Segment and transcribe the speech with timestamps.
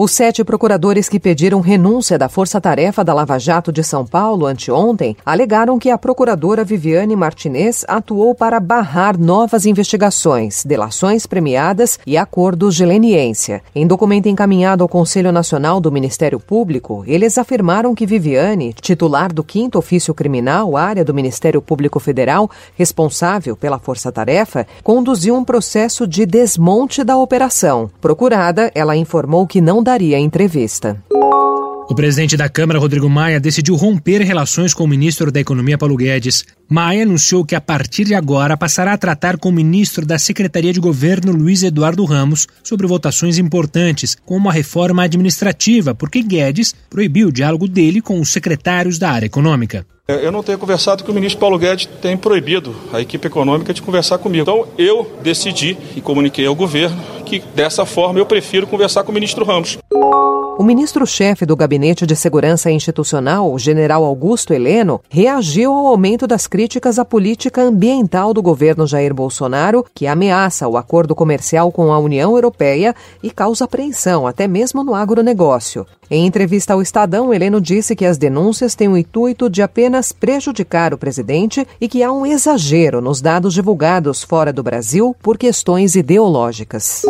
[0.00, 4.46] Os sete procuradores que pediram renúncia da Força Tarefa da Lava Jato de São Paulo
[4.46, 12.16] anteontem alegaram que a procuradora Viviane Martinez atuou para barrar novas investigações, delações premiadas e
[12.16, 13.60] acordos de leniência.
[13.74, 19.44] Em documento encaminhado ao Conselho Nacional do Ministério Público, eles afirmaram que Viviane, titular do
[19.44, 26.06] 5 Ofício Criminal, área do Ministério Público Federal, responsável pela Força Tarefa, conduziu um processo
[26.06, 27.90] de desmonte da operação.
[28.00, 31.02] Procurada, ela informou que não daria entrevista.
[31.88, 35.96] O presidente da Câmara, Rodrigo Maia, decidiu romper relações com o ministro da Economia, Paulo
[35.96, 36.44] Guedes.
[36.68, 40.74] Maia anunciou que, a partir de agora, passará a tratar com o ministro da Secretaria
[40.74, 47.28] de Governo, Luiz Eduardo Ramos, sobre votações importantes, como a reforma administrativa, porque Guedes proibiu
[47.28, 49.86] o diálogo dele com os secretários da área econômica.
[50.06, 53.74] É, eu não tenho conversado que o ministro Paulo Guedes tem proibido a equipe econômica
[53.74, 54.42] de conversar comigo.
[54.42, 59.14] Então eu decidi e comuniquei ao governo que dessa forma eu prefiro conversar com o
[59.14, 59.78] ministro Ramos.
[60.58, 66.48] O ministro-chefe do Gabinete de Segurança Institucional, o general Augusto Heleno, reagiu ao aumento das
[66.48, 71.98] críticas à política ambiental do governo Jair Bolsonaro, que ameaça o acordo comercial com a
[72.00, 72.92] União Europeia
[73.22, 75.86] e causa apreensão até mesmo no agronegócio.
[76.10, 80.92] Em entrevista ao Estadão, Heleno disse que as denúncias têm o intuito de apenas prejudicar
[80.92, 85.94] o presidente e que há um exagero nos dados divulgados fora do Brasil por questões
[85.94, 87.02] ideológicas.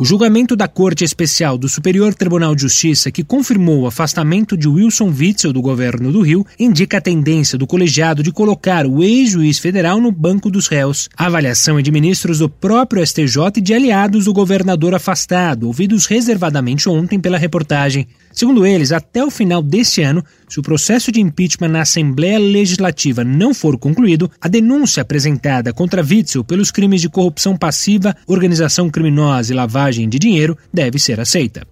[0.00, 4.68] O julgamento da Corte Especial do Superior Tribunal de Justiça, que confirmou o afastamento de
[4.68, 9.58] Wilson Witzel do governo do Rio, indica a tendência do colegiado de colocar o ex-juiz
[9.58, 11.08] federal no banco dos réus.
[11.16, 16.06] A avaliação é de ministros do próprio STJ e de aliados do governador afastado, ouvidos
[16.06, 18.06] reservadamente ontem pela reportagem.
[18.32, 23.24] Segundo eles, até o final deste ano, se o processo de impeachment na Assembleia Legislativa
[23.24, 29.52] não for concluído, a denúncia apresentada contra Witzel pelos crimes de corrupção passiva, organização criminosa
[29.52, 31.66] e lavagem de dinheiro deve ser aceita.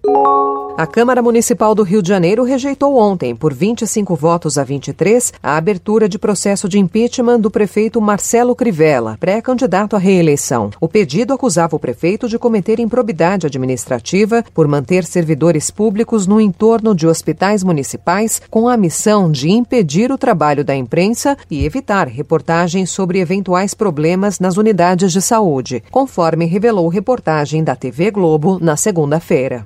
[0.77, 5.57] A Câmara Municipal do Rio de Janeiro rejeitou ontem, por 25 votos a 23, a
[5.57, 10.69] abertura de processo de impeachment do prefeito Marcelo Crivella, pré-candidato à reeleição.
[10.79, 16.93] O pedido acusava o prefeito de cometer improbidade administrativa por manter servidores públicos no entorno
[16.93, 22.91] de hospitais municipais com a missão de impedir o trabalho da imprensa e evitar reportagens
[22.91, 29.65] sobre eventuais problemas nas unidades de saúde, conforme revelou reportagem da TV Globo na segunda-feira.